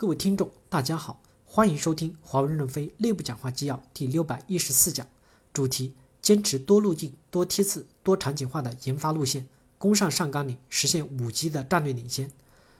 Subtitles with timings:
[0.00, 5.04] 各位听众，大家好，欢迎收听华为任正非内部讲话纪要第六百一十四讲，
[5.52, 12.30] 主题：坚持多路径、多梯次、多场景化的研发路线，攻上上纲领，实现五 G 的战略领先。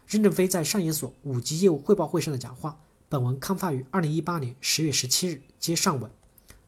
[0.07, 2.79] 任正非在上研所五 G 业务汇报会上的讲话，
[3.09, 6.09] 本文刊发于二零一八年十月十七日，接上文。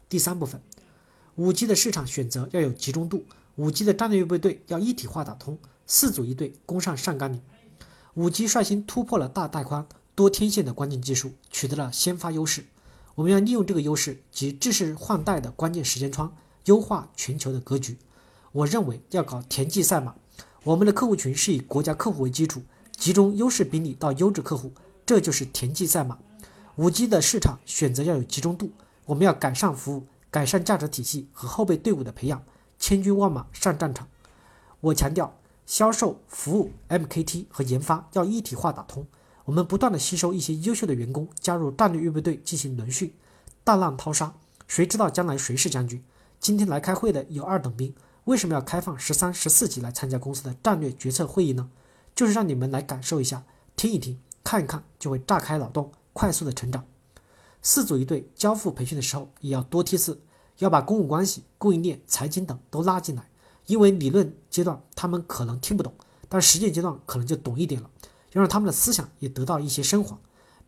[0.09, 0.61] 第三部分，
[1.37, 3.25] 五 G 的市场选择要有集中度，
[3.55, 5.57] 五 G 的战略预备队要一体化打通，
[5.87, 7.41] 四组一队攻上上纲领。
[8.15, 9.87] 五 G 率先突破了大带宽。
[10.21, 12.67] 多天线的关键技术取得了先发优势，
[13.15, 17.97] 我们要利用这个优势及制式换代的关键时间窗，优化全球的格局。
[18.53, 20.15] 我认为要搞田忌赛马，
[20.63, 22.61] 我们的客户群是以国家客户为基础，
[22.99, 24.73] 集中优势兵力到优质客户，
[25.07, 26.19] 这就是田忌赛马。
[26.77, 28.71] 五 G 的市场选择要有集中度，
[29.07, 32.45] 我们要改善服务，改善价值体系和后备队伍的培养，
[32.79, 34.07] 千军万马上战场。
[34.81, 39.07] 我强调，销售、服务、MKT 和研发要一体化打通。
[39.45, 43.13] 我们不断的吸收一些优秀的员工加入战略预备队进行轮训，
[43.65, 44.35] 大浪淘沙，
[44.67, 46.03] 谁知道将来谁是将军？
[46.39, 51.71] 今天来开会的有二等兵，为什么要开放十三、十四级来参加公司的战略决策会议呢？
[52.15, 53.45] 就是让你们来感受一下，
[53.77, 56.85] 听一听，看一看，就会炸开脑洞，快速的成长。
[57.63, 60.21] 四组一队交付培训的时候也要多梯次，
[60.59, 63.29] 要把公务关系、供应链、财经等都拉进来，
[63.67, 65.93] 因为理论阶段他们可能听不懂，
[66.29, 67.91] 但实践阶段可能就懂一点了。
[68.33, 70.19] 要让他们的思想也得到一些升华，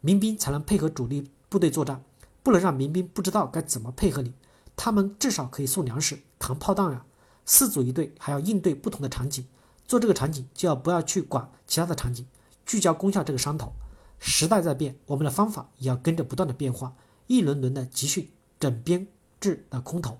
[0.00, 2.02] 民兵才能配合主力部队作战，
[2.42, 4.32] 不能让民兵不知道该怎么配合你。
[4.76, 7.04] 他们至少可以送粮食、扛炮弹呀。
[7.44, 9.46] 四组一队还要应对不同的场景，
[9.86, 12.26] 做这个场景就要不要去管其他的场景，
[12.64, 13.72] 聚焦攻下这个山头。
[14.18, 16.94] 时代在变，我们的方法也要跟着不断的变化。
[17.26, 19.06] 一轮轮的集训、整编
[19.40, 20.18] 制的空投，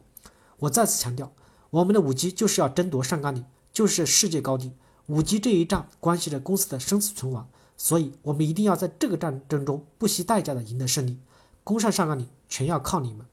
[0.58, 1.32] 我再次强调，
[1.70, 4.72] 我们的五 G 就是要争夺上甘岭，就是世界高地。
[5.12, 7.46] 五 G 这一仗关系着公司的生死存亡，
[7.77, 11.19] 所以我们一定要在这个战争中不惜代价的赢得胜利，
[11.62, 13.27] 攻上上甘岭全要靠你们。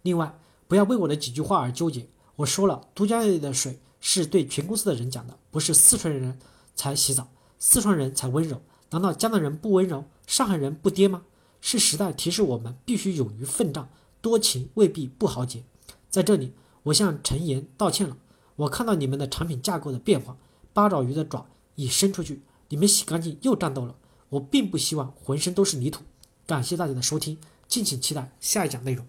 [0.00, 0.34] 另外，
[0.66, 2.06] 不要为我的几句话而纠结。
[2.36, 6.38] 我说了，都江堰的水是对全公司的人讲的，不是四川人
[6.74, 8.62] 才洗澡，四川人才温柔。
[8.92, 11.24] 难道江南人不温柔，上海人不跌吗？
[11.60, 13.90] 是时代提示我们必须勇于奋战，
[14.22, 15.64] 多情未必不豪杰。
[16.08, 16.54] 在这里，
[16.84, 18.16] 我向陈岩道歉了。
[18.56, 20.38] 我看到你们的产品架构的变化。
[20.72, 23.94] 八爪鱼的爪已伸出去，你们洗干净又战斗了。
[24.30, 26.02] 我并不希望浑身都是泥土。
[26.46, 27.38] 感谢大家的收听，
[27.68, 29.06] 敬请期待下一讲内容。